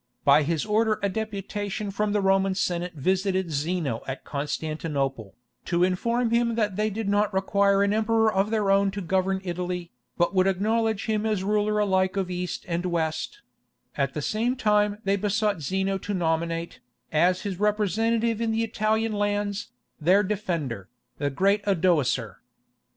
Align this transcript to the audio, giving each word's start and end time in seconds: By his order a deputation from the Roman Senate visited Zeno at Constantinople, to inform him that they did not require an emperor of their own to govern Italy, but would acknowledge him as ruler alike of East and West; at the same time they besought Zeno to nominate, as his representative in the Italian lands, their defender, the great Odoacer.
By 0.25 0.41
his 0.41 0.65
order 0.65 0.99
a 1.03 1.09
deputation 1.09 1.91
from 1.91 2.11
the 2.11 2.21
Roman 2.21 2.55
Senate 2.55 2.95
visited 2.95 3.51
Zeno 3.51 4.01
at 4.07 4.25
Constantinople, 4.25 5.35
to 5.65 5.83
inform 5.83 6.31
him 6.31 6.55
that 6.55 6.75
they 6.75 6.89
did 6.89 7.07
not 7.07 7.31
require 7.31 7.83
an 7.83 7.93
emperor 7.93 8.33
of 8.33 8.49
their 8.49 8.71
own 8.71 8.89
to 8.97 9.01
govern 9.01 9.41
Italy, 9.43 9.91
but 10.17 10.33
would 10.33 10.47
acknowledge 10.47 11.05
him 11.05 11.23
as 11.23 11.43
ruler 11.43 11.77
alike 11.77 12.17
of 12.17 12.31
East 12.31 12.65
and 12.67 12.83
West; 12.87 13.43
at 13.95 14.15
the 14.15 14.23
same 14.23 14.55
time 14.55 14.97
they 15.03 15.15
besought 15.17 15.61
Zeno 15.61 15.99
to 15.99 16.15
nominate, 16.15 16.79
as 17.11 17.41
his 17.41 17.59
representative 17.59 18.41
in 18.41 18.49
the 18.51 18.63
Italian 18.63 19.13
lands, 19.13 19.67
their 19.99 20.23
defender, 20.23 20.89
the 21.19 21.29
great 21.29 21.63
Odoacer. 21.67 22.37